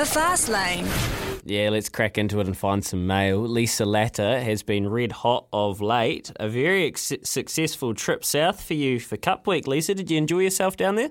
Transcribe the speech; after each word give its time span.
The 0.00 0.06
Fast 0.06 0.48
Lane. 0.48 0.88
Yeah, 1.44 1.68
let's 1.68 1.90
crack 1.90 2.16
into 2.16 2.40
it 2.40 2.46
and 2.46 2.56
find 2.56 2.82
some 2.82 3.06
mail. 3.06 3.42
Lisa 3.42 3.84
Latta 3.84 4.40
has 4.40 4.62
been 4.62 4.88
red 4.88 5.12
hot 5.12 5.46
of 5.52 5.82
late. 5.82 6.32
A 6.36 6.48
very 6.48 6.86
ex- 6.86 7.12
successful 7.22 7.92
trip 7.92 8.24
south 8.24 8.62
for 8.62 8.72
you 8.72 8.98
for 8.98 9.18
Cup 9.18 9.46
Week, 9.46 9.66
Lisa. 9.66 9.94
Did 9.94 10.10
you 10.10 10.16
enjoy 10.16 10.38
yourself 10.38 10.78
down 10.78 10.94
there? 10.94 11.10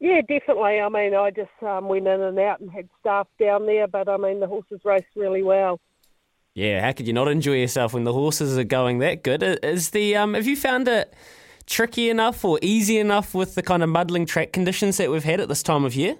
Yeah, 0.00 0.22
definitely. 0.22 0.80
I 0.80 0.88
mean, 0.88 1.14
I 1.14 1.30
just 1.30 1.50
um, 1.60 1.88
went 1.88 2.06
in 2.06 2.22
and 2.22 2.38
out 2.38 2.60
and 2.60 2.70
had 2.70 2.88
staff 3.00 3.28
down 3.38 3.66
there, 3.66 3.86
but 3.86 4.08
I 4.08 4.16
mean, 4.16 4.40
the 4.40 4.46
horses 4.46 4.80
raced 4.82 5.04
really 5.14 5.42
well. 5.42 5.78
Yeah, 6.54 6.80
how 6.80 6.92
could 6.92 7.06
you 7.06 7.12
not 7.12 7.28
enjoy 7.28 7.56
yourself 7.56 7.92
when 7.92 8.04
the 8.04 8.14
horses 8.14 8.56
are 8.56 8.64
going 8.64 9.00
that 9.00 9.22
good? 9.22 9.42
Is 9.42 9.90
the 9.90 10.16
um, 10.16 10.32
have 10.32 10.46
you 10.46 10.56
found 10.56 10.88
it 10.88 11.12
tricky 11.66 12.08
enough 12.08 12.46
or 12.46 12.58
easy 12.62 12.96
enough 12.96 13.34
with 13.34 13.56
the 13.56 13.62
kind 13.62 13.82
of 13.82 13.90
muddling 13.90 14.24
track 14.24 14.54
conditions 14.54 14.96
that 14.96 15.10
we've 15.10 15.24
had 15.24 15.38
at 15.38 15.48
this 15.48 15.62
time 15.62 15.84
of 15.84 15.94
year? 15.94 16.16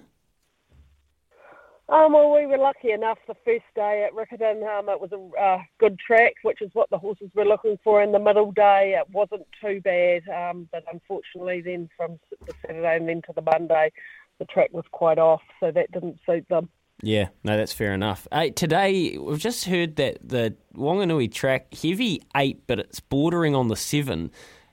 Um, 1.91 2.13
well, 2.13 2.31
we 2.31 2.45
were 2.45 2.57
lucky 2.57 2.91
enough 2.91 3.17
the 3.27 3.35
first 3.43 3.65
day 3.75 4.07
at 4.07 4.13
Riccarton. 4.15 4.63
Um, 4.65 4.87
it 4.87 5.01
was 5.01 5.11
a 5.11 5.41
uh, 5.41 5.57
good 5.77 5.99
track, 5.99 6.35
which 6.41 6.61
is 6.61 6.69
what 6.71 6.89
the 6.89 6.97
horses 6.97 7.29
were 7.35 7.43
looking 7.43 7.77
for. 7.83 8.01
In 8.01 8.13
the 8.13 8.19
middle 8.19 8.53
day, 8.53 8.95
it 8.97 9.13
wasn't 9.13 9.45
too 9.61 9.81
bad, 9.81 10.21
um, 10.29 10.69
but 10.71 10.85
unfortunately, 10.89 11.59
then 11.59 11.89
from 11.97 12.17
the 12.47 12.53
Saturday 12.61 12.95
and 12.95 13.09
then 13.09 13.21
to 13.23 13.33
the 13.35 13.41
Monday, 13.41 13.91
the 14.39 14.45
track 14.45 14.69
was 14.71 14.85
quite 14.91 15.19
off, 15.19 15.41
so 15.59 15.69
that 15.69 15.91
didn't 15.91 16.17
suit 16.25 16.47
them. 16.47 16.69
Yeah, 17.03 17.27
no, 17.43 17.57
that's 17.57 17.73
fair 17.73 17.93
enough. 17.93 18.25
Today, 18.55 19.17
we've 19.17 19.37
just 19.37 19.65
heard 19.65 19.97
that 19.97 20.17
the 20.23 20.55
Wanganui 20.73 21.29
track, 21.29 21.73
heavy 21.73 22.21
eight, 22.37 22.65
but 22.67 22.79
it's 22.79 23.01
bordering 23.01 23.53
on 23.53 23.67
the 23.67 23.75
seven. 23.75 24.31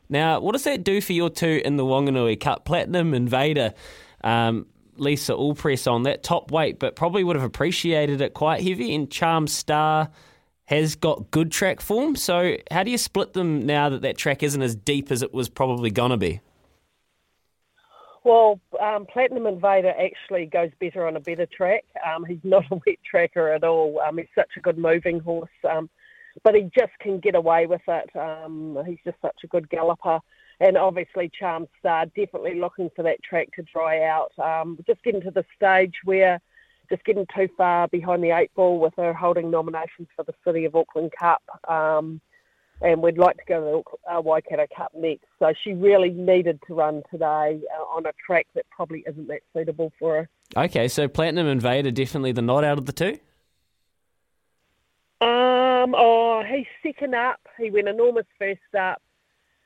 Now, 0.09 0.39
what 0.39 0.53
does 0.53 0.64
that 0.64 0.85
do 0.85 1.01
for 1.01 1.14
your 1.14 1.31
two 1.31 1.62
in 1.64 1.79
the 1.79 1.85
Wanganui 1.85 2.39
Cup? 2.39 2.64
Platinum 2.64 3.12
Invader. 3.12 3.75
Um, 4.23 4.67
Lisa 5.01 5.33
Allpress 5.33 5.91
on 5.91 6.05
that 6.05 6.23
top 6.23 6.51
weight, 6.51 6.79
but 6.79 6.97
probably 6.97 7.25
would 7.25 7.37
have 7.37 7.45
appreciated 7.45 8.21
it 8.21 8.35
quite 8.35 8.63
heavy. 8.63 8.95
And 8.95 9.11
Charm 9.11 9.47
Star 9.47 10.11
has 10.67 10.97
got 10.97 11.31
good 11.31 11.51
track 11.51 11.81
form. 11.81 12.15
So, 12.17 12.57
how 12.71 12.83
do 12.83 12.91
you 12.91 12.99
split 12.99 13.33
them 13.33 13.65
now 13.65 13.89
that 13.89 14.03
that 14.03 14.19
track 14.19 14.43
isn't 14.43 14.61
as 14.61 14.77
deep 14.77 15.11
as 15.11 15.23
it 15.23 15.33
was 15.33 15.49
probably 15.49 15.91
going 15.91 16.11
to 16.11 16.17
be? 16.17 16.41
Well, 18.25 18.61
um, 18.79 19.07
Platinum 19.07 19.47
Invader 19.47 19.95
actually 19.99 20.47
goes 20.47 20.71
better 20.81 21.07
on 21.07 21.17
a 21.17 21.21
better 21.21 21.47
track. 21.47 21.85
Um, 22.07 22.25
he's 22.27 22.39
not 22.45 22.65
a 22.71 22.75
wet 22.75 22.99
tracker 23.09 23.49
at 23.49 23.65
all. 23.65 24.01
Um, 24.07 24.19
he's 24.19 24.27
such 24.35 24.51
a 24.57 24.61
good 24.61 24.77
moving 24.77 25.21
horse, 25.21 25.49
um, 25.71 25.89
but 26.45 26.55
he 26.55 26.63
just 26.79 26.93
can 27.01 27.21
get 27.21 27.35
away 27.35 27.65
with 27.65 27.81
it. 27.89 28.11
Um, 28.15 28.77
he's 28.87 28.99
just 29.05 29.17
such 29.23 29.39
a 29.45 29.47
good 29.47 29.71
galloper 29.71 30.21
and 30.61 30.77
obviously 30.77 31.31
Charm 31.39 31.67
Star 31.78 32.06
definitely 32.06 32.59
looking 32.59 32.91
for 32.95 33.03
that 33.03 33.23
track 33.23 33.48
to 33.55 33.62
dry 33.62 34.03
out. 34.05 34.33
Um, 34.39 34.78
just 34.87 35.03
getting 35.03 35.23
to 35.23 35.31
the 35.31 35.45
stage 35.56 35.95
where 36.05 36.41
just 36.91 37.05
getting 37.05 37.27
too 37.34 37.48
far 37.56 37.87
behind 37.89 38.23
the 38.23 38.31
eight 38.31 38.53
ball 38.55 38.79
with 38.81 38.95
her 38.97 39.12
holding 39.12 39.51
nominations 39.51 40.09
for 40.17 40.25
the 40.25 40.34
City 40.45 40.64
of 40.64 40.75
Auckland 40.75 41.12
Cup. 41.19 41.42
Um, 41.69 42.20
and 42.80 43.02
we'd 43.02 43.19
like 43.19 43.36
to 43.36 43.42
go 43.46 43.61
to 43.61 43.83
the 44.07 44.14
uh, 44.14 44.20
Waikato 44.20 44.67
Cup 44.74 44.92
next. 44.96 45.27
So 45.39 45.52
she 45.64 45.73
really 45.73 46.11
needed 46.11 46.61
to 46.67 46.75
run 46.75 47.02
today 47.11 47.61
uh, 47.77 47.83
on 47.83 48.07
a 48.07 48.13
track 48.25 48.46
that 48.55 48.64
probably 48.70 49.05
isn't 49.07 49.27
that 49.29 49.40
suitable 49.52 49.92
for 49.98 50.17
her. 50.55 50.64
Okay, 50.64 50.89
so 50.89 51.08
Platinum 51.08 51.46
Invader 51.46 51.90
definitely 51.90 52.33
the 52.33 52.42
not 52.42 52.64
out 52.64 52.79
of 52.79 52.86
the 52.86 52.92
two? 52.92 53.19
Um, 55.20 55.95
oh, 55.96 56.45
he's 56.48 56.67
second 56.83 57.14
up. 57.14 57.40
He 57.58 57.70
went 57.70 57.89
enormous 57.89 58.27
first 58.39 58.61
up 58.79 59.02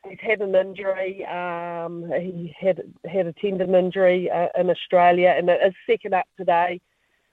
he's 0.08 0.18
had 0.20 0.40
an 0.40 0.54
injury. 0.54 1.24
Um, 1.26 2.10
he 2.18 2.54
had 2.58 2.82
had 3.06 3.26
a 3.26 3.32
tendon 3.32 3.74
injury 3.74 4.30
uh, 4.30 4.48
in 4.58 4.70
Australia, 4.70 5.34
and 5.36 5.48
it 5.48 5.60
is 5.64 5.74
second 5.86 6.14
up 6.14 6.26
today 6.36 6.80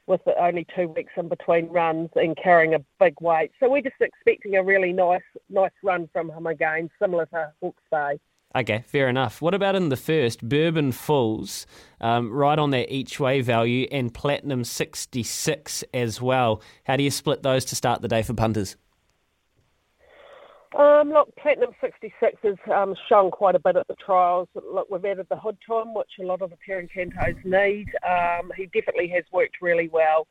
with 0.07 0.21
only 0.39 0.65
two 0.75 0.87
weeks 0.87 1.13
in 1.17 1.29
between 1.29 1.67
runs 1.67 2.09
and 2.15 2.35
carrying 2.35 2.73
a 2.73 2.79
big 2.99 3.13
weight. 3.21 3.51
So 3.59 3.69
we're 3.69 3.83
just 3.83 4.01
expecting 4.01 4.55
a 4.55 4.63
really 4.63 4.91
nice 4.91 5.21
nice 5.49 5.71
run 5.83 6.09
from 6.11 6.31
him 6.31 6.47
again, 6.47 6.89
similar 6.99 7.25
to 7.27 7.53
Hawke's 7.61 7.83
Bay. 7.91 8.19
Okay, 8.55 8.83
fair 8.87 9.07
enough. 9.07 9.43
What 9.43 9.53
about 9.53 9.75
in 9.75 9.89
the 9.89 9.95
first, 9.95 10.41
Bourbon 10.49 10.91
Falls, 10.91 11.67
um, 12.01 12.31
right 12.31 12.57
on 12.57 12.71
their 12.71 12.87
each 12.89 13.19
way 13.19 13.41
value, 13.41 13.87
and 13.91 14.11
Platinum 14.11 14.63
66 14.63 15.83
as 15.93 16.19
well? 16.19 16.59
How 16.85 16.97
do 16.97 17.03
you 17.03 17.11
split 17.11 17.43
those 17.43 17.63
to 17.65 17.75
start 17.75 18.01
the 18.01 18.07
day 18.07 18.23
for 18.23 18.33
punters? 18.33 18.75
Um, 20.77 21.09
look, 21.09 21.35
Platinum 21.35 21.71
66 21.81 22.37
has 22.43 22.55
um, 22.71 22.95
shown 23.07 23.31
quite 23.31 23.55
a 23.55 23.59
bit 23.59 23.75
at 23.75 23.87
the 23.87 23.95
trials. 23.95 24.47
Look, 24.53 24.87
we've 24.89 25.03
added 25.03 25.25
the 25.29 25.35
hood 25.35 25.57
to 25.67 25.79
him, 25.79 25.95
which 25.95 26.11
a 26.19 26.23
lot 26.23 26.41
of 26.41 26.51
the 26.51 26.57
Per 26.57 26.81
Incantos 26.81 27.43
need. 27.43 27.87
Um, 28.07 28.51
he 28.55 28.67
definitely 28.67 29.07
has 29.09 29.23
worked 29.31 29.61
really 29.61 29.89
well. 29.89 30.27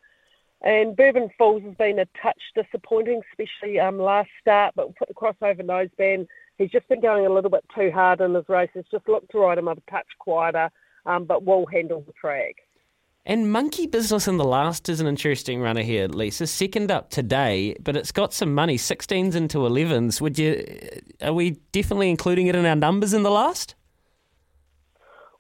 And 0.63 0.97
Bourbon 0.97 1.31
Falls 1.39 1.63
has 1.65 1.75
been 1.75 2.01
a 2.01 2.07
touch 2.23 2.41
disappointing, 2.55 3.21
especially 3.31 3.81
um, 3.81 3.99
last 3.99 4.31
start, 4.41 4.75
but 4.77 4.95
put 4.97 5.09
the 5.09 5.15
crossover 5.15 5.63
noseband. 5.63 6.27
He's 6.57 6.71
just 6.71 6.89
been 6.89 7.01
going 7.01 7.27
a 7.27 7.33
little 7.33 7.51
bit 7.51 7.65
too 7.75 7.91
hard 7.93 8.21
in 8.21 8.35
his 8.35 8.49
races. 8.49 8.85
Just 8.91 9.09
look 9.09 9.29
to 9.29 9.39
ride 9.39 9.59
him 9.59 9.69
up 9.69 9.79
a 9.79 9.91
touch 9.91 10.07
quieter, 10.19 10.71
um, 11.07 11.25
but 11.25 11.45
will 11.45 11.67
handle 11.67 12.03
the 12.07 12.13
track. 12.13 12.57
And 13.27 13.53
Monkey 13.53 13.87
Business 13.87 14.27
in 14.27 14.39
the 14.39 14.45
last 14.45 14.89
is 14.89 15.01
an 15.01 15.07
interesting 15.07 15.61
runner 15.61 15.83
here, 15.83 16.09
Lisa. 16.09 16.47
Second 16.47 16.91
up 16.91 17.11
today, 17.11 17.77
but 17.81 17.95
it's 17.95 18.11
got 18.11 18.33
some 18.33 18.55
money, 18.55 18.79
16s 18.79 19.35
into 19.35 19.59
11s. 19.59 20.21
Would 20.21 20.39
you? 20.39 20.65
Are 21.21 21.35
we 21.35 21.51
definitely 21.73 22.09
including 22.09 22.47
it 22.47 22.57
in 22.57 22.65
our 22.65 22.77
numbers 22.77 23.13
in 23.13 23.25
the 23.25 23.31
last? 23.31 23.75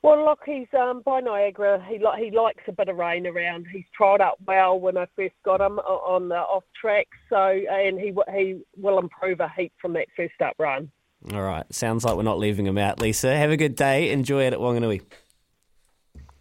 Well, 0.02 0.24
look, 0.24 0.40
he's 0.46 0.68
um, 0.78 1.02
by 1.04 1.20
Niagara. 1.20 1.84
He 1.88 1.98
li- 1.98 2.24
he 2.24 2.30
likes 2.30 2.62
a 2.68 2.72
bit 2.72 2.88
of 2.88 2.96
rain 2.96 3.26
around. 3.26 3.66
He's 3.72 3.84
tried 3.96 4.20
up 4.20 4.38
well 4.46 4.78
when 4.78 4.96
I 4.96 5.06
first 5.16 5.34
got 5.44 5.60
him 5.60 5.78
on 5.80 6.28
the 6.28 6.36
off 6.36 6.64
track, 6.80 7.08
so 7.28 7.36
and 7.36 7.98
he 7.98 8.12
he 8.32 8.60
will 8.76 8.98
improve 8.98 9.40
a 9.40 9.50
heap 9.56 9.72
from 9.80 9.94
that 9.94 10.06
first 10.16 10.40
up 10.40 10.54
run. 10.58 10.90
All 11.32 11.42
right, 11.42 11.66
sounds 11.74 12.04
like 12.04 12.16
we're 12.16 12.22
not 12.22 12.38
leaving 12.38 12.66
him 12.66 12.78
out, 12.78 13.00
Lisa. 13.00 13.36
Have 13.36 13.50
a 13.50 13.56
good 13.56 13.74
day. 13.74 14.10
Enjoy 14.10 14.44
it 14.44 14.52
at 14.52 14.60
Wanganui. 14.60 15.02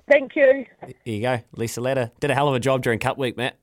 Thank 0.10 0.36
you. 0.36 0.66
There 0.82 0.94
you 1.04 1.22
go. 1.22 1.42
Lisa 1.56 1.82
Latta 1.82 2.12
did 2.20 2.32
a 2.32 2.36
hell 2.36 2.48
of 2.48 2.56
a 2.56 2.60
job 2.60 2.82
during 2.82 3.00
Cup 3.00 3.18
Week, 3.18 3.36
Matt. 3.36 3.58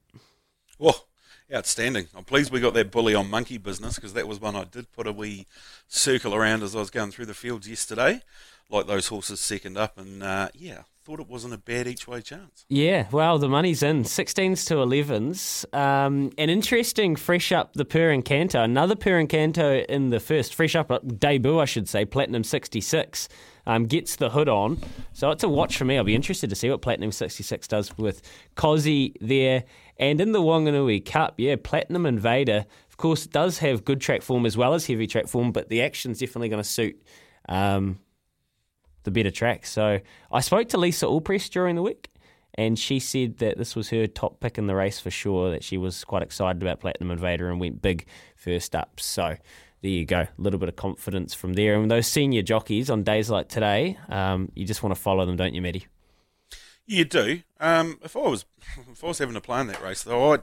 Oh, 0.78 1.04
outstanding. 1.52 2.08
I'm 2.14 2.24
pleased 2.24 2.52
we 2.52 2.60
got 2.60 2.74
that 2.74 2.90
bully 2.90 3.14
on 3.14 3.30
monkey 3.30 3.58
business 3.58 3.94
because 3.94 4.12
that 4.14 4.28
was 4.28 4.40
one 4.40 4.56
I 4.56 4.64
did 4.64 4.92
put 4.92 5.06
a 5.06 5.12
wee 5.12 5.46
circle 5.88 6.34
around 6.34 6.62
as 6.62 6.76
I 6.76 6.80
was 6.80 6.90
going 6.90 7.10
through 7.12 7.26
the 7.26 7.34
fields 7.34 7.68
yesterday. 7.68 8.20
Like 8.70 8.86
those 8.86 9.08
horses 9.08 9.40
second 9.40 9.76
up, 9.76 9.98
and 9.98 10.22
uh, 10.22 10.48
yeah, 10.54 10.82
thought 11.04 11.20
it 11.20 11.28
wasn't 11.28 11.52
a 11.52 11.58
bad 11.58 11.86
each 11.86 12.08
way 12.08 12.22
chance. 12.22 12.64
Yeah, 12.70 13.08
well, 13.12 13.38
the 13.38 13.48
money's 13.48 13.82
in 13.82 14.04
16s 14.04 14.66
to 14.68 14.76
11s. 14.76 15.66
Um, 15.74 16.32
an 16.38 16.48
interesting 16.48 17.14
fresh 17.14 17.52
up 17.52 17.74
the 17.74 17.84
Per 17.84 18.10
Incanto, 18.10 18.64
another 18.64 18.96
Per 18.96 19.22
Incanto 19.22 19.84
in 19.84 20.08
the 20.08 20.18
first, 20.18 20.54
fresh 20.54 20.74
up 20.74 20.90
debut, 21.18 21.58
I 21.58 21.66
should 21.66 21.90
say, 21.90 22.06
Platinum 22.06 22.42
66 22.42 23.28
um, 23.66 23.84
gets 23.84 24.16
the 24.16 24.30
hood 24.30 24.48
on. 24.48 24.80
So 25.12 25.30
it's 25.30 25.44
a 25.44 25.48
watch 25.48 25.76
for 25.76 25.84
me. 25.84 25.98
I'll 25.98 26.04
be 26.04 26.14
interested 26.14 26.48
to 26.48 26.56
see 26.56 26.70
what 26.70 26.80
Platinum 26.80 27.12
66 27.12 27.68
does 27.68 27.96
with 27.98 28.22
Cozzy 28.56 29.14
there. 29.20 29.64
And 29.98 30.22
in 30.22 30.32
the 30.32 30.40
Wanganui 30.40 31.04
Cup, 31.04 31.34
yeah, 31.36 31.56
Platinum 31.62 32.06
Invader, 32.06 32.64
of 32.88 32.96
course, 32.96 33.26
does 33.26 33.58
have 33.58 33.84
good 33.84 34.00
track 34.00 34.22
form 34.22 34.46
as 34.46 34.56
well 34.56 34.72
as 34.72 34.86
heavy 34.86 35.06
track 35.06 35.26
form, 35.28 35.52
but 35.52 35.68
the 35.68 35.82
action's 35.82 36.20
definitely 36.20 36.48
going 36.48 36.62
to 36.62 36.68
suit 36.68 37.02
um, 37.46 37.98
the 39.04 39.10
better 39.10 39.30
track. 39.30 39.66
So 39.66 40.00
I 40.32 40.40
spoke 40.40 40.68
to 40.70 40.78
Lisa 40.78 41.06
Allpress 41.06 41.48
during 41.48 41.76
the 41.76 41.82
week 41.82 42.10
and 42.54 42.78
she 42.78 42.98
said 42.98 43.38
that 43.38 43.58
this 43.58 43.74
was 43.74 43.90
her 43.90 44.06
top 44.06 44.40
pick 44.40 44.58
in 44.58 44.66
the 44.66 44.74
race 44.74 45.00
for 45.00 45.10
sure. 45.10 45.50
That 45.50 45.64
she 45.64 45.76
was 45.76 46.04
quite 46.04 46.22
excited 46.22 46.62
about 46.62 46.80
Platinum 46.80 47.10
Invader 47.10 47.50
and 47.50 47.60
went 47.60 47.82
big 47.82 48.06
first 48.36 48.74
up. 48.76 49.00
So 49.00 49.36
there 49.82 49.90
you 49.90 50.06
go, 50.06 50.20
a 50.20 50.28
little 50.38 50.58
bit 50.58 50.68
of 50.68 50.76
confidence 50.76 51.34
from 51.34 51.54
there. 51.54 51.74
And 51.74 51.90
those 51.90 52.06
senior 52.06 52.42
jockeys 52.42 52.90
on 52.90 53.02
days 53.02 53.28
like 53.28 53.48
today, 53.48 53.98
um, 54.08 54.50
you 54.54 54.64
just 54.64 54.82
want 54.82 54.94
to 54.94 55.00
follow 55.00 55.26
them, 55.26 55.36
don't 55.36 55.54
you, 55.54 55.60
Matty? 55.60 55.86
You 56.86 57.06
do. 57.06 57.40
Um, 57.60 57.98
if 58.02 58.14
I 58.14 58.20
was 58.20 58.44
if 58.92 59.02
I 59.02 59.06
was 59.06 59.18
having 59.18 59.34
to 59.34 59.40
play 59.40 59.60
in 59.60 59.68
that 59.68 59.82
race, 59.82 60.02
though, 60.02 60.34
I 60.34 60.38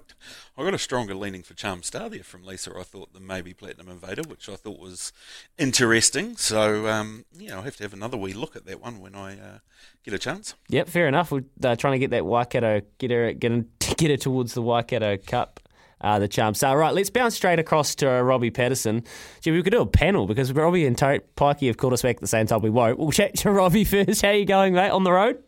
I 0.58 0.64
got 0.64 0.74
a 0.74 0.80
stronger 0.80 1.14
leaning 1.14 1.44
for 1.44 1.54
Charm 1.54 1.84
Star 1.84 2.10
there 2.10 2.24
from 2.24 2.44
Lisa. 2.44 2.72
I 2.76 2.82
thought 2.82 3.14
than 3.14 3.28
maybe 3.28 3.54
Platinum 3.54 3.90
Invader, 3.90 4.24
which 4.28 4.50
I 4.50 4.56
thought 4.56 4.80
was 4.80 5.14
interesting. 5.60 6.36
So 6.38 6.88
um, 6.88 7.26
yeah, 7.32 7.56
I'll 7.56 7.62
have 7.62 7.76
to 7.78 7.84
have 7.84 7.94
another 7.94 8.18
wee 8.18 8.34
look 8.34 8.56
at 8.56 8.66
that 8.66 8.82
one 8.82 9.00
when 9.00 9.14
I 9.14 9.34
uh, 9.34 9.60
get 10.04 10.16
a 10.16 10.20
chance. 10.20 10.56
Yep, 10.70 10.90
fair 10.90 11.08
enough. 11.08 11.32
We're 11.32 11.44
uh, 11.64 11.76
trying 11.76 11.94
to 11.94 12.00
get 12.00 12.10
that 12.10 12.26
Waikato, 12.26 12.82
get 12.98 13.12
her, 13.12 13.34
get 13.34 13.52
her, 13.52 13.66
get 13.98 14.10
her 14.10 14.18
towards 14.18 14.54
the 14.54 14.62
Waikato 14.64 15.18
Cup. 15.18 15.60
Uh, 16.04 16.18
the 16.18 16.28
charm 16.28 16.56
star. 16.56 16.76
Right, 16.80 16.96
let's 16.96 17.12
bounce 17.12 17.36
straight 17.36 17.60
across 17.60 17.94
to 17.94 18.12
uh, 18.12 18.22
Robbie 18.22 18.50
Patterson. 18.50 19.04
Gee, 19.42 19.52
we 19.52 19.62
could 19.62 19.70
do 19.70 19.82
a 19.82 19.86
panel 19.86 20.26
because 20.26 20.52
Robbie 20.52 20.88
and 20.88 20.98
to- 20.98 21.22
Pikey 21.38 21.68
have 21.68 21.78
called 21.78 21.94
us 21.94 22.02
back 22.02 22.16
at 22.16 22.22
the 22.22 22.28
same 22.28 22.48
time. 22.48 22.64
We 22.64 22.72
won't. 22.72 22.98
We'll 22.98 23.12
chat 23.12 23.36
to 23.36 23.52
Robbie 23.52 23.84
first. 23.84 24.24
How 24.24 24.30
are 24.30 24.34
you 24.34 24.46
going, 24.46 24.74
mate, 24.74 24.90
on 24.90 25.04
the 25.04 25.12
road? 25.12 25.44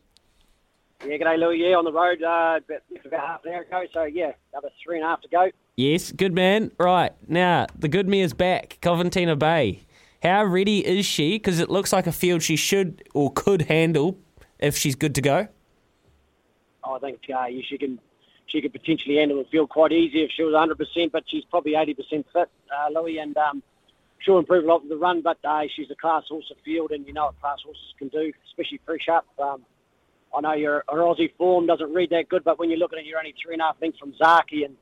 Yeah, 1.06 1.18
g'day, 1.18 1.38
Louis. 1.38 1.58
Yeah, 1.58 1.76
on 1.76 1.84
the 1.84 1.92
road 1.92 2.24
uh, 2.24 2.60
about, 2.66 2.82
about 3.06 3.28
half 3.28 3.46
an 3.46 3.54
hour 3.54 3.62
ago. 3.62 3.84
So, 3.94 4.04
yeah, 4.04 4.32
another 4.54 4.70
three 4.84 4.98
and 4.98 5.06
a 5.06 5.10
half 5.10 5.22
to 5.22 5.28
go. 5.28 5.50
Yes, 5.76 6.12
good 6.12 6.34
man. 6.34 6.72
Right, 6.80 7.12
now, 7.28 7.68
the 7.78 7.90
good 7.90 8.08
me 8.08 8.22
is 8.22 8.34
back, 8.34 8.78
Coventina 8.82 9.38
Bay. 9.38 9.84
How 10.22 10.46
ready 10.46 10.86
is 10.86 11.06
she? 11.06 11.34
Because 11.34 11.60
it 11.60 11.70
looks 11.70 11.92
like 11.92 12.08
a 12.08 12.14
field 12.14 12.42
she 12.42 12.56
should 12.56 13.04
or 13.14 13.32
could 13.34 13.64
handle 13.64 14.18
if 14.60 14.78
she's 14.78 14.96
good 14.96 15.14
to 15.16 15.22
go. 15.22 15.50
Oh 16.86 16.96
I 16.96 17.00
think 17.00 17.20
uh, 17.34 17.48
she 17.68 17.78
can 17.78 18.00
she 18.46 18.62
could 18.62 18.72
potentially 18.72 19.18
handle 19.18 19.38
the 19.38 19.50
field 19.50 19.70
quite 19.70 19.92
easy 19.92 20.24
if 20.24 20.32
she 20.32 20.44
was 20.44 20.54
100%, 20.54 21.12
but 21.12 21.24
she's 21.28 21.44
probably 21.46 21.74
80% 21.74 21.98
fit, 22.10 22.26
uh, 22.36 22.90
Louis, 22.94 23.18
and 23.18 23.36
um, 23.36 23.64
she'll 24.20 24.38
improve 24.38 24.66
a 24.66 24.68
lot 24.68 24.82
with 24.82 24.90
the 24.90 24.98
run, 24.98 25.22
but 25.22 25.38
uh, 25.44 25.64
she's 25.74 25.90
a 25.92 25.96
class 25.96 26.24
horse 26.30 26.50
of 26.52 26.58
field, 26.64 26.92
and 26.92 27.08
you 27.08 27.14
know 27.14 27.26
what 27.26 27.42
class 27.42 27.60
horses 27.66 27.94
can 27.98 28.10
do, 28.10 28.32
especially 28.46 28.80
fresh 28.86 29.10
up. 29.10 29.26
Um, 29.40 29.66
I 30.36 30.42
know 30.42 30.54
your 30.54 30.84
Aussie 30.90 31.36
form 31.38 31.68
doesn't 31.68 31.94
read 31.94 32.10
that 32.10 32.30
good, 32.30 32.44
but 32.44 32.60
when 32.60 32.70
you're 32.70 32.80
looking 32.80 33.00
at 33.00 33.06
you're 33.06 33.20
only 33.20 33.36
three 33.44 33.54
and 33.54 33.62
a 33.62 33.66
half 33.66 33.76
lengths 33.82 34.00
from 34.00 34.14
Zaaki 34.14 34.66
and 34.66 34.76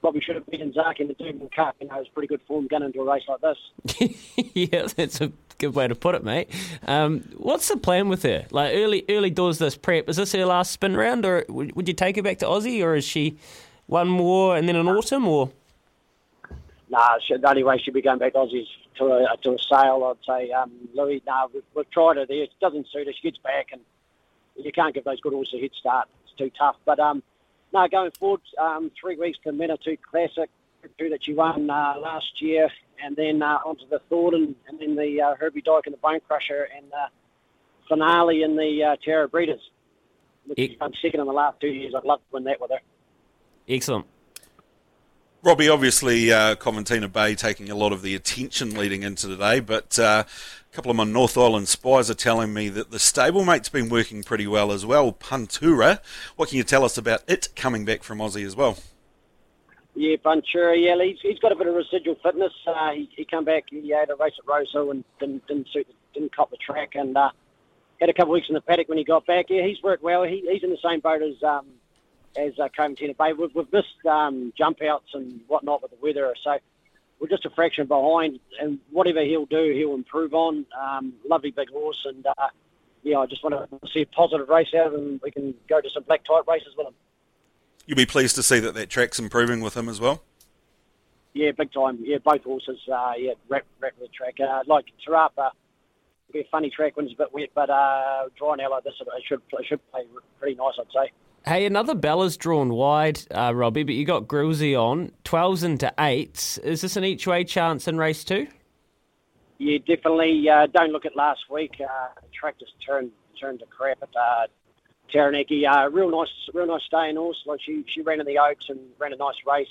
probably 0.00 0.20
should 0.20 0.34
have 0.34 0.46
beaten 0.46 0.72
Zaaki 0.72 1.00
in 1.00 1.08
the 1.08 1.14
Doomben 1.14 1.50
Cup, 1.54 1.76
you 1.80 1.88
know, 1.88 2.00
it's 2.00 2.08
pretty 2.08 2.28
good 2.28 2.40
form 2.46 2.66
going 2.66 2.82
into 2.82 3.00
a 3.00 3.04
race 3.04 3.22
like 3.28 3.40
this. 3.40 4.10
yeah, 4.54 4.86
that's 4.96 5.20
a 5.20 5.32
good 5.58 5.74
way 5.74 5.88
to 5.88 5.94
put 5.94 6.14
it, 6.14 6.24
mate. 6.24 6.50
Um, 6.86 7.20
what's 7.36 7.68
the 7.68 7.76
plan 7.76 8.08
with 8.08 8.22
her? 8.24 8.46
Like 8.50 8.74
early 8.74 9.04
early 9.08 9.30
doors 9.30 9.58
this 9.58 9.76
prep. 9.76 10.08
Is 10.08 10.16
this 10.16 10.32
her 10.32 10.44
last 10.44 10.72
spin 10.72 10.96
round, 10.96 11.24
or 11.24 11.44
would 11.48 11.88
you 11.88 11.94
take 11.94 12.16
her 12.16 12.22
back 12.22 12.38
to 12.38 12.46
Aussie, 12.46 12.82
or 12.82 12.94
is 12.94 13.04
she 13.04 13.38
one 13.86 14.08
more 14.08 14.56
and 14.56 14.68
then 14.68 14.76
an 14.76 14.88
autumn, 14.88 15.26
or? 15.26 15.50
Nah, 16.88 17.18
she, 17.26 17.36
the 17.36 17.48
only 17.48 17.64
way 17.64 17.78
she'd 17.78 17.94
be 17.94 18.02
going 18.02 18.18
back 18.18 18.32
to 18.34 18.38
Aussie 18.38 18.62
is 18.62 18.68
to 18.98 19.04
a, 19.06 19.36
to 19.42 19.50
a 19.50 19.58
sale. 19.58 20.04
I'd 20.04 20.24
say, 20.26 20.52
um, 20.52 20.70
Louis. 20.94 21.22
Nah, 21.26 21.48
we've, 21.52 21.62
we've 21.74 21.90
tried 21.90 22.16
her 22.16 22.26
there. 22.26 22.44
It 22.44 22.50
doesn't 22.60 22.86
suit 22.92 23.06
her. 23.06 23.12
She 23.12 23.28
gets 23.28 23.38
back, 23.38 23.68
and 23.72 23.80
you 24.56 24.72
can't 24.72 24.94
give 24.94 25.04
those 25.04 25.20
good 25.20 25.32
horses 25.32 25.54
a 25.54 25.60
head 25.60 25.70
start. 25.78 26.08
It's 26.24 26.36
too 26.36 26.50
tough. 26.58 26.76
But 26.84 26.98
um, 26.98 27.22
no, 27.72 27.86
going 27.88 28.10
forward, 28.12 28.40
um, 28.58 28.90
three 28.98 29.16
weeks 29.16 29.38
to 29.44 29.52
Manitou 29.52 29.96
Classic, 29.98 30.50
two 30.98 31.08
that 31.10 31.26
you 31.26 31.34
won 31.34 31.68
uh, 31.68 31.94
last 31.98 32.40
year, 32.40 32.70
and 33.02 33.16
then 33.16 33.42
uh, 33.42 33.58
onto 33.64 33.86
the 33.88 34.00
Thorndon, 34.10 34.54
and 34.68 34.78
then 34.78 34.94
the 34.94 35.20
uh, 35.20 35.34
Herbie 35.34 35.62
Dyke 35.62 35.86
and 35.86 35.92
the 35.92 35.98
Bone 35.98 36.20
Crusher, 36.26 36.68
and 36.76 36.86
uh, 36.92 37.08
finale 37.88 38.42
in 38.42 38.56
the 38.56 38.84
uh, 38.84 38.96
Terra 39.04 39.28
Breeders, 39.28 39.70
which 40.46 40.76
has 40.80 40.92
second 41.02 41.20
in 41.20 41.26
the 41.26 41.32
last 41.32 41.60
two 41.60 41.68
years. 41.68 41.94
I'd 41.96 42.04
love 42.04 42.20
to 42.20 42.24
win 42.32 42.44
that 42.44 42.60
with 42.60 42.70
her. 42.70 42.80
Excellent. 43.68 44.06
Robbie, 45.46 45.68
obviously, 45.68 46.32
uh, 46.32 46.56
Coventina 46.56 47.06
Bay 47.06 47.36
taking 47.36 47.70
a 47.70 47.76
lot 47.76 47.92
of 47.92 48.02
the 48.02 48.16
attention 48.16 48.74
leading 48.74 49.04
into 49.04 49.28
today, 49.28 49.60
but 49.60 49.96
uh, 49.96 50.24
a 50.26 50.74
couple 50.74 50.90
of 50.90 50.96
my 50.96 51.04
North 51.04 51.38
Island 51.38 51.68
spies 51.68 52.10
are 52.10 52.14
telling 52.14 52.52
me 52.52 52.68
that 52.70 52.90
the 52.90 52.96
stablemate's 52.96 53.68
been 53.68 53.88
working 53.88 54.24
pretty 54.24 54.48
well 54.48 54.72
as 54.72 54.84
well. 54.84 55.12
Puntura, 55.12 56.00
what 56.34 56.48
can 56.48 56.58
you 56.58 56.64
tell 56.64 56.84
us 56.84 56.98
about 56.98 57.22
it 57.28 57.50
coming 57.54 57.84
back 57.84 58.02
from 58.02 58.18
Aussie 58.18 58.44
as 58.44 58.56
well? 58.56 58.78
Yeah, 59.94 60.16
Puntura, 60.16 60.74
yeah, 60.76 61.00
he's, 61.00 61.18
he's 61.22 61.38
got 61.38 61.52
a 61.52 61.54
bit 61.54 61.68
of 61.68 61.76
residual 61.76 62.16
fitness. 62.24 62.52
Uh, 62.66 62.90
he, 62.90 63.08
he 63.16 63.24
came 63.24 63.44
back, 63.44 63.66
he 63.70 63.90
had 63.90 64.10
a 64.10 64.16
race 64.16 64.34
at 64.36 64.48
Rosehill 64.48 64.90
and 64.90 65.04
didn't 65.20 65.46
didn't, 65.46 65.68
suit, 65.72 65.86
didn't 66.12 66.34
cop 66.34 66.50
the 66.50 66.56
track, 66.56 66.96
and 66.96 67.16
uh, 67.16 67.30
had 68.00 68.08
a 68.08 68.12
couple 68.12 68.32
of 68.32 68.34
weeks 68.34 68.48
in 68.48 68.54
the 68.56 68.60
paddock 68.60 68.88
when 68.88 68.98
he 68.98 69.04
got 69.04 69.24
back. 69.26 69.46
Yeah, 69.48 69.64
he's 69.64 69.80
worked 69.80 70.02
well. 70.02 70.24
He, 70.24 70.44
he's 70.50 70.64
in 70.64 70.70
the 70.70 70.78
same 70.82 70.98
boat 70.98 71.22
as 71.22 71.40
um, 71.44 71.66
as 72.38 72.58
uh, 72.58 72.68
Coventina 72.76 73.16
Bay. 73.16 73.32
We've, 73.32 73.54
we've 73.54 73.72
missed 73.72 74.04
um, 74.08 74.52
jump 74.56 74.82
outs 74.82 75.10
and 75.14 75.40
whatnot 75.46 75.82
with 75.82 75.90
the 75.90 75.98
weather, 76.00 76.34
so 76.42 76.58
we're 77.18 77.28
just 77.28 77.44
a 77.46 77.50
fraction 77.50 77.86
behind. 77.86 78.40
And 78.60 78.78
whatever 78.90 79.22
he'll 79.22 79.46
do, 79.46 79.72
he'll 79.74 79.94
improve 79.94 80.34
on. 80.34 80.66
Um, 80.78 81.14
lovely 81.28 81.50
big 81.50 81.70
horse, 81.70 82.04
and 82.04 82.26
uh, 82.26 82.48
yeah, 83.02 83.18
I 83.18 83.26
just 83.26 83.42
want 83.44 83.70
to 83.70 83.88
see 83.92 84.02
a 84.02 84.06
positive 84.06 84.48
race 84.48 84.74
out 84.74 84.88
of 84.88 84.94
him. 84.94 85.20
We 85.22 85.30
can 85.30 85.54
go 85.68 85.80
to 85.80 85.90
some 85.90 86.02
black 86.04 86.24
type 86.24 86.46
races 86.48 86.74
with 86.76 86.88
him. 86.88 86.94
You'll 87.86 87.96
be 87.96 88.06
pleased 88.06 88.34
to 88.36 88.42
see 88.42 88.58
that 88.60 88.74
that 88.74 88.90
track's 88.90 89.18
improving 89.18 89.60
with 89.60 89.76
him 89.76 89.88
as 89.88 90.00
well. 90.00 90.22
Yeah, 91.34 91.52
big 91.52 91.72
time. 91.72 91.98
Yeah, 92.00 92.18
both 92.24 92.42
horses. 92.42 92.80
Uh, 92.90 93.12
yeah, 93.16 93.34
wrap, 93.48 93.64
wrap 93.78 93.92
the 94.00 94.08
track. 94.08 94.40
Uh, 94.40 94.62
like 94.66 94.86
Te 94.86 95.10
Rapa, 95.10 95.50
be 96.32 96.40
a 96.40 96.48
funny 96.50 96.70
track 96.70 96.96
when 96.96 97.06
it's 97.06 97.14
a 97.14 97.18
bit 97.18 97.32
wet, 97.32 97.50
but 97.54 97.70
uh, 97.70 98.24
out 98.42 98.70
like 98.70 98.84
this, 98.84 98.94
it 99.00 99.08
should 99.26 99.42
it 99.52 99.66
should 99.66 99.90
play 99.90 100.02
pretty 100.40 100.56
nice, 100.56 100.74
I'd 100.78 100.92
say. 100.92 101.12
Hey, 101.48 101.64
another 101.64 101.94
bell 101.94 102.16
Bella's 102.16 102.36
drawn 102.36 102.70
wide, 102.70 103.20
uh, 103.30 103.54
Robbie, 103.54 103.84
but 103.84 103.94
you 103.94 104.04
got 104.04 104.26
Grillsy 104.26 104.76
on. 104.76 105.12
12s 105.24 105.62
into 105.62 105.94
8s. 105.96 106.58
Is 106.64 106.80
this 106.80 106.96
an 106.96 107.04
each 107.04 107.24
way 107.24 107.44
chance 107.44 107.86
in 107.86 107.98
race 107.98 108.24
two? 108.24 108.48
Yeah, 109.58 109.78
definitely. 109.78 110.50
Uh, 110.50 110.66
don't 110.66 110.90
look 110.90 111.06
at 111.06 111.14
last 111.14 111.48
week. 111.48 111.74
Uh, 111.80 112.08
the 112.20 112.28
track 112.32 112.58
just 112.58 112.72
turned 112.84 113.12
turned 113.40 113.60
to 113.60 113.66
crap 113.66 113.98
at 114.02 114.08
uh, 114.16 114.46
Taranaki. 115.12 115.64
Uh, 115.64 115.88
real 115.88 116.10
nice, 116.10 116.28
real 116.52 116.66
nice 116.66 116.82
staying 116.82 117.14
horse. 117.14 117.40
Like 117.46 117.60
she, 117.64 117.84
she 117.86 118.02
ran 118.02 118.18
in 118.18 118.26
the 118.26 118.38
Oaks 118.40 118.68
and 118.68 118.80
ran 118.98 119.12
a 119.12 119.16
nice 119.16 119.36
race 119.46 119.68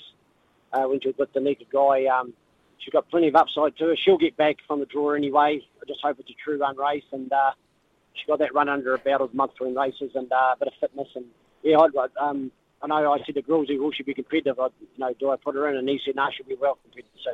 uh, 0.72 0.88
she 1.02 1.08
was 1.08 1.16
with 1.18 1.32
the 1.34 1.40
naked 1.40 1.68
guy. 1.70 2.06
Um, 2.06 2.32
she's 2.78 2.92
got 2.92 3.10
plenty 3.10 3.28
of 3.28 3.36
upside 3.36 3.76
to 3.76 3.88
her. 3.88 3.96
She'll 3.96 4.16
get 4.16 4.34
back 4.38 4.56
from 4.66 4.80
the 4.80 4.86
draw 4.86 5.12
anyway. 5.12 5.60
I 5.82 5.84
just 5.86 6.00
hope 6.02 6.18
it's 6.20 6.30
a 6.30 6.34
true 6.42 6.58
run 6.58 6.78
race 6.78 7.04
and 7.12 7.30
uh, 7.30 7.50
she 8.14 8.26
got 8.26 8.38
that 8.38 8.54
run 8.54 8.70
under 8.70 8.94
about 8.94 9.20
a 9.20 9.36
month 9.36 9.52
between 9.52 9.74
races 9.74 10.12
and 10.14 10.32
uh, 10.32 10.54
a 10.54 10.56
bit 10.58 10.68
of 10.68 10.74
fitness 10.80 11.08
and 11.14 11.26
yeah, 11.66 11.78
I'd, 11.78 12.10
um, 12.20 12.52
I 12.80 12.86
know 12.86 13.12
I 13.12 13.18
said 13.26 13.34
the 13.34 13.42
Grillsy 13.42 13.78
will 13.78 13.90
should 13.90 14.06
be 14.06 14.14
competitive. 14.14 14.58
I, 14.58 14.68
you 14.80 14.86
know, 14.98 15.12
do 15.18 15.30
I 15.30 15.36
put 15.36 15.56
her 15.56 15.68
in? 15.68 15.76
And 15.76 15.88
he 15.88 16.00
said, 16.04 16.14
no, 16.14 16.26
she'll 16.36 16.46
be 16.46 16.56
well 16.60 16.78
competitive. 16.82 17.10
So 17.24 17.30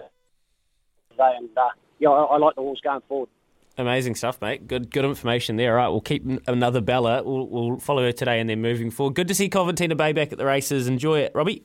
today, 1.10 1.32
and 1.36 1.50
uh, 1.56 1.68
yeah, 1.98 2.08
I, 2.08 2.22
I, 2.22 2.38
like 2.38 2.54
the 2.54 2.62
horse 2.62 2.80
going 2.82 3.02
forward. 3.06 3.28
Amazing 3.76 4.14
stuff, 4.14 4.40
mate. 4.40 4.66
Good, 4.66 4.90
good 4.90 5.04
information 5.04 5.56
there. 5.56 5.78
All 5.78 5.84
right, 5.84 5.88
we'll 5.88 6.00
keep 6.00 6.24
another 6.46 6.80
Bella. 6.80 7.22
We'll, 7.22 7.46
we'll 7.46 7.78
follow 7.78 8.02
her 8.02 8.12
today 8.12 8.40
and 8.40 8.48
then 8.48 8.62
moving 8.62 8.90
forward. 8.90 9.14
Good 9.14 9.28
to 9.28 9.34
see 9.34 9.48
Coventina 9.48 9.96
Bay 9.96 10.12
back 10.12 10.32
at 10.32 10.38
the 10.38 10.46
races. 10.46 10.88
Enjoy 10.88 11.20
it, 11.20 11.32
Robbie. 11.34 11.64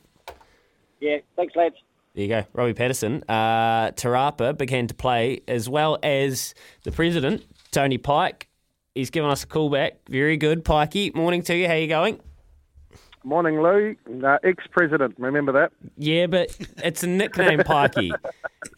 Yeah, 1.00 1.18
thanks, 1.36 1.56
lads. 1.56 1.76
There 2.16 2.24
you 2.24 2.30
go, 2.30 2.46
Robbie 2.54 2.74
Patterson. 2.74 3.24
Uh, 3.30 3.92
Te 3.92 4.08
Rapa 4.08 4.58
big 4.58 4.70
hand 4.70 4.90
to 4.90 4.96
play, 4.96 5.42
as 5.48 5.70
well 5.70 6.00
as 6.02 6.54
the 6.84 6.92
president, 6.92 7.46
Tony 7.72 7.98
Pike. 7.98 8.48
He's 8.96 9.12
given 9.12 9.30
us 9.30 9.44
a 9.44 9.48
call 9.48 9.70
back. 9.70 9.98
Very 10.10 10.36
good, 10.36 10.66
Pikey. 10.66 11.14
Morning 11.14 11.44
to 11.44 11.56
you. 11.56 11.68
How 11.68 11.76
you 11.76 11.88
going? 11.88 12.20
Morning, 13.24 13.62
Lou. 13.62 13.96
Uh, 14.24 14.38
ex-president, 14.44 15.16
remember 15.18 15.52
that? 15.52 15.72
Yeah, 15.98 16.28
but 16.28 16.56
it's 16.78 17.04
a 17.04 17.08
nickname, 17.08 17.60
Pikey. 17.60 18.12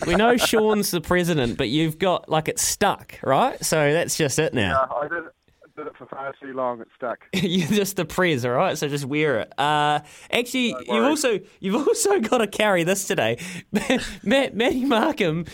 we 0.08 0.16
know 0.16 0.38
Sean's 0.38 0.92
the 0.92 1.02
president, 1.02 1.58
but 1.58 1.70
you've 1.70 2.00
got 2.00 2.30
like 2.30 2.48
it's 2.48 2.62
stuck, 2.62 3.20
right? 3.22 3.64
So 3.64 3.94
that's 3.94 4.18
just 4.18 4.40
it 4.40 4.54
now. 4.54 4.88
Yeah, 4.90 4.96
I 4.96 5.08
did, 5.08 5.24
did 5.78 5.88
it 5.88 5.94
for 5.98 6.06
far 6.08 6.34
too 6.42 6.54
long. 6.54 6.82
It's 6.82 6.90
stuck. 6.96 7.20
You're 7.34 7.68
just 7.68 7.96
the 7.96 8.06
prez, 8.06 8.44
all 8.46 8.52
right? 8.52 8.78
So 8.78 8.88
just 8.88 9.06
wear 9.06 9.40
it. 9.42 9.54
Uh, 9.60 10.00
actually, 10.32 10.76
you've 10.88 11.06
also 11.06 11.40
you've 11.60 11.88
also 11.88 12.20
got 12.20 12.40
to 12.40 12.48
carry 12.48 12.84
this 12.84 13.06
today. 13.06 13.38
Matt, 14.24 14.56
Matty 14.56 14.86
Markham, 14.86 15.46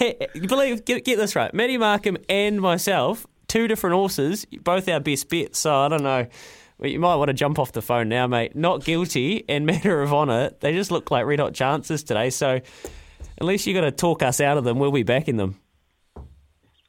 you 0.00 0.48
believe? 0.48 0.84
Get, 0.84 1.04
get 1.04 1.16
this 1.18 1.36
right. 1.36 1.52
Matty 1.54 1.78
Markham 1.78 2.16
and 2.28 2.60
myself, 2.60 3.26
two 3.48 3.68
different 3.68 3.94
horses, 3.94 4.44
both 4.62 4.88
our 4.88 5.00
best 5.00 5.28
bets. 5.28 5.58
So 5.60 5.74
I 5.74 5.88
don't 5.88 6.02
know. 6.02 6.26
You 6.82 6.98
might 6.98 7.16
want 7.16 7.28
to 7.28 7.34
jump 7.34 7.58
off 7.58 7.72
the 7.72 7.82
phone 7.82 8.08
now, 8.08 8.26
mate. 8.26 8.56
Not 8.56 8.84
guilty 8.84 9.44
and 9.48 9.66
matter 9.66 10.00
of 10.00 10.12
honour. 10.12 10.50
They 10.60 10.72
just 10.72 10.90
look 10.90 11.10
like 11.10 11.26
red 11.26 11.40
hot 11.40 11.54
chances 11.54 12.02
today. 12.02 12.30
So 12.30 12.60
at 13.40 13.46
least 13.46 13.66
you 13.66 13.74
got 13.74 13.82
to 13.82 13.90
talk 13.90 14.22
us 14.22 14.40
out 14.40 14.56
of 14.56 14.64
them. 14.64 14.78
We'll 14.78 14.92
be 14.92 15.02
backing 15.02 15.36
them. 15.36 15.60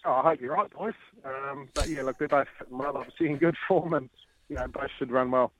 Oh, 0.03 0.13
I 0.13 0.21
hope 0.21 0.41
you're 0.41 0.53
right, 0.53 0.71
boys. 0.71 0.93
Um, 1.23 1.69
but 1.73 1.87
yeah, 1.87 2.03
look, 2.03 2.17
they're 2.17 2.27
both 2.27 2.47
well, 2.69 2.97
obviously 2.97 3.27
in 3.27 3.37
good 3.37 3.55
form, 3.67 3.93
and 3.93 4.09
you 4.49 4.55
know 4.55 4.67
both 4.67 4.89
should 4.97 5.11
run 5.11 5.31
well. 5.31 5.51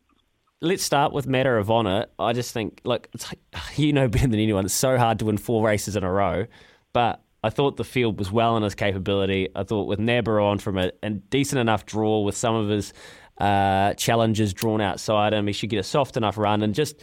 Let's 0.62 0.84
start 0.84 1.12
with 1.12 1.28
matter 1.28 1.58
of 1.58 1.72
honour. 1.72 2.08
I 2.20 2.34
just 2.34 2.54
think, 2.54 2.82
look, 2.84 3.10
you 3.76 3.94
know 3.94 4.08
better 4.08 4.28
than 4.28 4.40
anyone. 4.40 4.66
It's 4.66 4.74
so 4.74 4.98
hard 4.98 5.20
to 5.20 5.26
win 5.26 5.38
four 5.38 5.66
races 5.66 5.96
in 5.96 6.04
a 6.04 6.12
row, 6.12 6.46
but 6.94 7.22
I 7.44 7.50
thought 7.50 7.78
the 7.78 7.84
field 7.84 8.20
was 8.20 8.32
well 8.32 8.58
in 8.58 8.64
his 8.64 8.76
capability. 8.76 9.50
I 9.56 9.64
thought 9.64 9.88
with 9.88 10.00
Nabber 10.00 10.40
on 10.40 10.60
from 10.60 10.78
a, 10.78 10.92
a 11.04 11.10
decent 11.10 11.60
enough 11.60 11.86
draw 11.86 12.22
with 12.22 12.38
some 12.38 12.56
of 12.56 12.70
his 12.70 12.94
uh, 13.42 13.96
challenges 13.96 14.54
drawn 14.54 14.82
outside 14.82 15.34
him. 15.34 15.48
He 15.48 15.54
should 15.54 15.72
get 15.72 15.80
a 15.80 15.84
soft 15.84 16.16
enough 16.16 16.38
run 16.38 16.62
and 16.62 16.76
just 16.76 17.02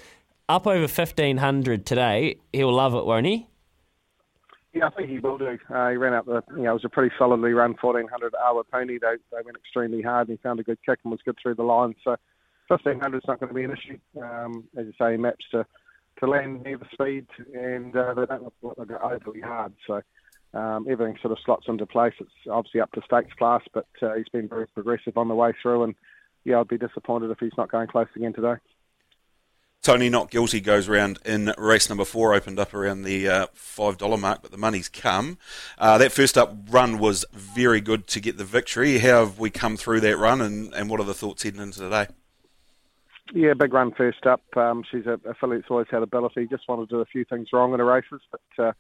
up 0.49 0.69
over 0.69 0.83
1500 0.83 1.85
today. 1.85 2.37
He'll 2.53 2.73
love 2.73 2.95
it, 2.95 3.05
won't 3.05 3.27
he? 3.27 3.49
Yeah, 4.73 4.87
I 4.87 4.91
think 4.91 5.11
he 5.11 5.19
will 5.19 5.37
do. 5.37 5.59
Uh, 5.69 5.91
he 5.91 5.97
ran 5.97 6.15
out 6.15 6.27
the, 6.27 6.43
you 6.51 6.63
know, 6.63 6.71
it 6.71 6.75
was 6.75 6.85
a 6.85 6.89
pretty 6.89 7.13
solidly 7.19 7.53
run 7.53 7.75
1400 7.81 8.35
hour 8.37 8.63
pony. 8.71 8.99
They, 9.01 9.17
they 9.33 9.43
went 9.45 9.57
extremely 9.57 10.01
hard 10.01 10.29
and 10.29 10.39
he 10.39 10.43
found 10.43 10.61
a 10.61 10.63
good 10.63 10.79
kick 10.87 11.01
and 11.03 11.11
was 11.11 11.21
good 11.25 11.37
through 11.43 11.57
the 11.57 11.65
line. 11.65 11.97
So 12.05 12.15
1500 12.69 13.17
is 13.17 13.23
not 13.27 13.41
going 13.41 13.49
to 13.49 13.55
be 13.55 13.65
an 13.65 13.73
issue. 13.73 13.99
Um, 14.23 14.65
as 14.77 14.87
you 14.87 14.93
say, 14.97 15.13
he 15.13 15.17
maps 15.17 15.45
to, 15.51 15.67
to 16.21 16.27
land 16.27 16.63
near 16.63 16.79
the 16.79 16.87
speed, 16.93 17.27
and 17.53 17.97
uh, 17.97 18.15
they 18.15 18.27
don't 18.27 18.45
look 18.45 18.55
like 18.63 18.77
they 18.77 18.85
go 18.85 18.99
overly 19.03 19.41
hard. 19.41 19.73
So 19.87 20.03
um, 20.55 20.87
everything 20.89 21.17
sort 21.21 21.33
of 21.33 21.39
slots 21.45 21.67
into 21.67 21.87
place. 21.87 22.15
It's 22.21 22.31
obviously 22.49 22.81
up 22.81 22.93
to 22.93 23.01
stakes 23.05 23.35
class, 23.37 23.63
but 23.75 23.89
uh, 24.03 24.15
he's 24.15 24.29
been 24.29 24.49
very 24.49 24.69
progressive 24.69 25.17
on 25.17 25.29
the 25.29 25.35
way 25.35 25.53
through. 25.61 25.83
And 25.85 25.95
yeah, 26.49 26.61
I'd 26.61 26.69
be 26.69 26.79
disappointed 26.79 27.31
if 27.31 27.39
he's 27.39 27.57
not 27.57 27.71
going 27.71 27.89
close 27.89 28.09
again 28.17 28.33
today. 28.33 28.55
Tony 29.83 30.09
not 30.09 30.31
guilty 30.31 30.61
goes 30.61 30.89
around 30.89 31.19
in 31.25 31.53
race 31.57 31.89
number 31.89 32.05
four, 32.05 32.35
opened 32.35 32.59
up 32.59 32.75
around 32.75 33.03
the 33.03 33.29
uh, 33.29 33.47
five 33.53 33.97
dollar 33.97 34.17
mark, 34.17 34.43
but 34.43 34.51
the 34.51 34.59
money's 34.59 34.89
come. 34.89 35.39
Uh, 35.79 35.99
that 35.99 36.11
first 36.11 36.37
up 36.37 36.57
run 36.69 36.99
was 36.99 37.25
very 37.33 37.81
good 37.81 38.07
to 38.09 38.21
get 38.21 38.39
the 38.39 38.45
victory. 38.45 38.99
How 38.99 39.21
have 39.21 39.39
we 39.39 39.51
come 39.51 39.77
through 39.77 40.01
that 40.01 40.17
run, 40.19 40.41
and, 40.41 40.75
and 40.75 40.91
what 40.91 40.99
are 41.01 41.07
the 41.07 41.15
thoughts 41.15 41.45
heading 41.45 41.61
into 41.61 41.79
today? 41.79 42.09
Yeah, 43.33 43.55
big 43.55 43.73
run 43.73 43.93
first 43.93 44.27
up. 44.27 44.43
Um, 44.57 44.85
she's 44.91 45.07
a, 45.07 45.21
a 45.29 45.35
filly 45.35 45.59
that's 45.59 45.71
always 45.71 45.87
had 45.91 46.03
ability. 46.03 46.49
Just 46.51 46.69
wanted 46.69 46.89
to 46.89 46.97
do 46.97 47.01
a 47.01 47.07
few 47.07 47.25
things 47.25 47.49
wrong 47.53 47.73
in 47.73 47.79
the 47.79 47.85
races, 47.85 48.21
but 48.31 48.65
uh, 48.65 48.73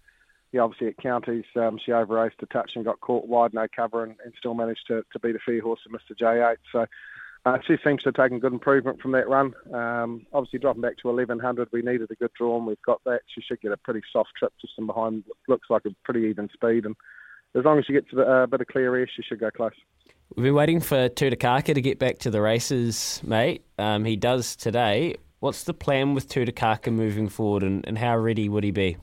yeah, 0.52 0.62
obviously 0.62 0.88
at 0.88 0.96
counties 0.96 1.44
um, 1.56 1.78
she 1.84 1.92
over 1.92 2.14
raced 2.14 2.36
a 2.42 2.46
touch 2.46 2.72
and 2.74 2.84
got 2.84 3.00
caught 3.00 3.26
wide, 3.26 3.52
no 3.52 3.66
cover, 3.74 4.02
and, 4.02 4.16
and 4.24 4.32
still 4.38 4.54
managed 4.54 4.86
to, 4.88 5.04
to 5.12 5.18
beat 5.20 5.36
a 5.36 5.38
fair 5.38 5.60
horse 5.60 5.80
of 5.86 5.92
Mr 5.92 6.18
J8. 6.18 6.56
So 6.72 6.86
uh, 7.48 7.58
she 7.66 7.76
seems 7.84 8.02
to 8.02 8.08
have 8.08 8.14
taken 8.14 8.38
good 8.38 8.52
improvement 8.52 9.00
from 9.00 9.12
that 9.12 9.28
run. 9.28 9.54
Um, 9.72 10.26
obviously, 10.32 10.58
dropping 10.58 10.82
back 10.82 10.98
to 10.98 11.08
1100, 11.08 11.68
we 11.72 11.82
needed 11.82 12.10
a 12.10 12.14
good 12.14 12.30
draw, 12.36 12.58
and 12.58 12.66
we've 12.66 12.82
got 12.82 13.02
that. 13.04 13.20
She 13.34 13.40
should 13.40 13.60
get 13.60 13.72
a 13.72 13.76
pretty 13.76 14.02
soft 14.12 14.30
trip 14.38 14.52
just 14.60 14.74
in 14.78 14.86
behind. 14.86 15.24
Looks 15.48 15.68
like 15.70 15.82
a 15.86 15.90
pretty 16.04 16.28
even 16.28 16.48
speed, 16.52 16.84
and 16.84 16.94
as 17.54 17.64
long 17.64 17.78
as 17.78 17.86
she 17.86 17.92
gets 17.94 18.08
a 18.12 18.16
bit, 18.16 18.50
bit 18.50 18.60
of 18.60 18.66
clear 18.66 18.94
air, 18.96 19.08
she 19.14 19.22
should 19.22 19.40
go 19.40 19.50
close. 19.50 19.72
We've 20.36 20.44
been 20.44 20.54
waiting 20.54 20.80
for 20.80 21.08
Tutakaka 21.08 21.74
to 21.74 21.80
get 21.80 21.98
back 21.98 22.18
to 22.18 22.30
the 22.30 22.42
races, 22.42 23.22
mate. 23.24 23.64
Um, 23.78 24.04
he 24.04 24.16
does 24.16 24.54
today. 24.54 25.16
What's 25.40 25.64
the 25.64 25.74
plan 25.74 26.14
with 26.14 26.28
Tutakaka 26.28 26.92
moving 26.92 27.28
forward, 27.28 27.62
and, 27.62 27.86
and 27.86 27.96
how 27.96 28.18
ready 28.18 28.48
would 28.48 28.64
he 28.64 28.72
be? 28.72 28.98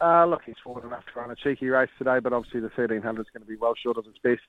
Uh, 0.00 0.26
look, 0.26 0.42
he's 0.44 0.56
forward 0.64 0.84
enough 0.84 1.04
to 1.12 1.20
run 1.20 1.30
a 1.30 1.36
cheeky 1.36 1.68
race 1.68 1.90
today, 1.98 2.18
but 2.18 2.32
obviously 2.32 2.60
the 2.60 2.66
1300 2.66 3.20
is 3.20 3.26
going 3.32 3.42
to 3.42 3.48
be 3.48 3.56
well 3.56 3.74
short 3.80 3.96
of 3.96 4.04
his 4.04 4.18
best. 4.22 4.42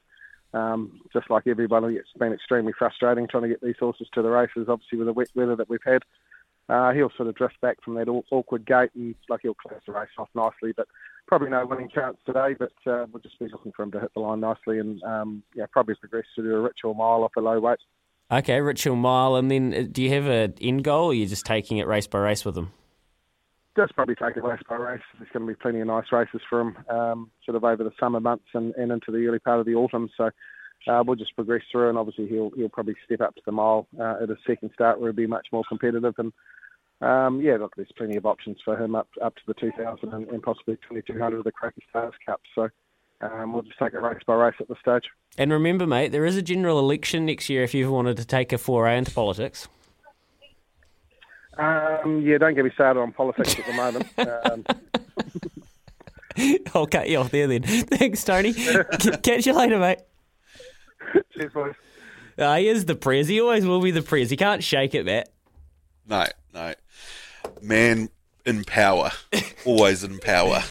Um, 0.53 1.01
just 1.11 1.29
like 1.29 1.47
everybody, 1.47 1.95
it's 1.95 2.13
been 2.17 2.33
extremely 2.33 2.73
frustrating 2.77 3.27
trying 3.27 3.43
to 3.43 3.49
get 3.49 3.61
these 3.61 3.75
horses 3.79 4.07
to 4.13 4.21
the 4.21 4.29
races. 4.29 4.67
Obviously, 4.67 4.99
with 4.99 5.07
the 5.07 5.13
wet 5.13 5.29
weather 5.35 5.55
that 5.55 5.69
we've 5.69 5.79
had, 5.83 6.03
uh, 6.69 6.91
he'll 6.91 7.11
sort 7.17 7.27
of 7.27 7.35
drift 7.35 7.59
back 7.61 7.77
from 7.83 7.95
that 7.95 8.07
awkward 8.07 8.65
gate 8.65 8.91
and 8.95 9.15
like 9.29 9.41
he'll 9.41 9.55
close 9.55 9.81
the 9.85 9.91
race 9.91 10.09
off 10.17 10.29
nicely. 10.35 10.73
But 10.75 10.87
probably 11.27 11.49
no 11.49 11.65
winning 11.65 11.89
chance 11.89 12.17
today. 12.25 12.55
But 12.57 12.73
uh, 12.85 13.07
we'll 13.11 13.21
just 13.21 13.39
be 13.39 13.47
looking 13.47 13.71
for 13.71 13.83
him 13.83 13.91
to 13.91 13.99
hit 13.99 14.13
the 14.13 14.19
line 14.19 14.39
nicely 14.39 14.79
and 14.79 15.01
um, 15.03 15.43
yeah, 15.55 15.65
probably 15.71 15.95
progress 15.95 16.25
to 16.35 16.43
do 16.43 16.55
a 16.55 16.61
Rich 16.61 16.79
Hill 16.83 16.93
Mile 16.93 17.23
off 17.23 17.31
a 17.37 17.41
low 17.41 17.59
weight. 17.59 17.79
Okay, 18.31 18.61
Rich 18.61 18.85
Hill 18.85 18.95
Mile, 18.95 19.35
and 19.35 19.51
then 19.51 19.73
uh, 19.73 19.83
do 19.91 20.01
you 20.01 20.09
have 20.09 20.25
an 20.27 20.55
end 20.61 20.83
goal? 20.83 21.07
or 21.07 21.13
You're 21.13 21.27
just 21.27 21.45
taking 21.45 21.77
it 21.77 21.87
race 21.87 22.07
by 22.07 22.19
race 22.19 22.45
with 22.45 22.57
him. 22.57 22.71
Just 23.75 23.95
probably 23.95 24.15
take 24.15 24.37
it 24.37 24.43
race 24.43 24.61
by 24.69 24.75
race. 24.75 25.01
There's 25.17 25.29
going 25.33 25.47
to 25.47 25.51
be 25.51 25.59
plenty 25.59 25.79
of 25.79 25.87
nice 25.87 26.11
races 26.11 26.41
for 26.47 26.61
him, 26.61 26.77
um, 26.89 27.31
sort 27.43 27.55
of 27.55 27.63
over 27.63 27.83
the 27.83 27.91
summer 27.99 28.19
months 28.19 28.45
and, 28.53 28.73
and 28.75 28.91
into 28.91 29.11
the 29.11 29.25
early 29.25 29.39
part 29.39 29.59
of 29.59 29.65
the 29.65 29.73
autumn. 29.73 30.09
So 30.15 30.29
uh, 30.87 31.03
we'll 31.05 31.15
just 31.15 31.35
progress 31.35 31.63
through, 31.71 31.89
and 31.89 31.97
obviously 31.97 32.27
he'll 32.27 32.51
he'll 32.55 32.69
probably 32.69 32.95
step 33.05 33.21
up 33.21 33.35
to 33.35 33.41
the 33.45 33.51
mile 33.51 33.87
uh, 33.99 34.17
at 34.21 34.29
a 34.29 34.35
second 34.45 34.71
start 34.73 34.99
where 34.99 35.11
he'll 35.11 35.15
be 35.15 35.27
much 35.27 35.47
more 35.51 35.63
competitive. 35.67 36.13
And 36.17 36.33
um, 37.01 37.41
yeah, 37.41 37.57
look, 37.57 37.75
there's 37.75 37.91
plenty 37.97 38.15
of 38.15 38.25
options 38.25 38.57
for 38.63 38.77
him 38.77 38.95
up 38.95 39.07
up 39.23 39.35
to 39.35 39.41
the 39.47 39.53
2000 39.55 40.13
and, 40.13 40.27
and 40.27 40.43
possibly 40.43 40.75
2200 40.87 41.37
of 41.37 41.43
the 41.43 41.51
Cracker 41.51 41.81
Stars 41.89 42.13
Cup. 42.25 42.41
So 42.53 42.69
um, 43.21 43.53
we'll 43.53 43.63
just 43.63 43.79
take 43.79 43.93
it 43.93 44.01
race 44.01 44.21
by 44.27 44.35
race 44.35 44.55
at 44.59 44.67
this 44.67 44.77
stage. 44.81 45.03
And 45.37 45.51
remember, 45.51 45.87
mate, 45.87 46.11
there 46.11 46.25
is 46.25 46.37
a 46.37 46.41
general 46.41 46.79
election 46.79 47.25
next 47.25 47.49
year 47.49 47.63
if 47.63 47.73
you 47.73 47.85
ever 47.85 47.93
wanted 47.93 48.17
to 48.17 48.25
take 48.25 48.53
a 48.53 48.57
foray 48.57 48.97
into 48.97 49.11
politics. 49.11 49.67
Um, 51.57 52.21
yeah, 52.21 52.37
don't 52.37 52.55
get 52.55 52.65
me 52.65 52.71
started 52.73 52.99
on 52.99 53.11
politics 53.11 53.57
at 53.59 53.65
the 53.65 53.73
moment. 53.73 54.07
Um, 54.17 54.65
I'll 56.73 56.87
cut 56.87 57.07
you 57.07 57.19
off 57.19 57.29
there 57.29 57.47
then. 57.47 57.61
Thanks, 57.63 58.23
Tony. 58.23 58.53
Catch 58.53 59.45
you 59.45 59.53
later, 59.53 59.77
mate. 59.77 59.99
Cheers, 61.35 61.53
boys. 61.53 61.75
Uh, 62.37 62.55
he 62.55 62.67
is 62.67 62.85
the 62.85 62.95
prez. 62.95 63.27
He 63.27 63.39
always 63.39 63.65
will 63.65 63.81
be 63.81 63.91
the 63.91 64.01
prez. 64.01 64.31
He 64.31 64.37
can't 64.37 64.63
shake 64.63 64.95
it, 64.95 65.05
Matt. 65.05 65.29
No, 66.07 66.25
no. 66.53 66.73
Man 67.61 68.09
in 68.45 68.63
power. 68.63 69.11
Always 69.65 70.03
in 70.03 70.17
power. 70.19 70.61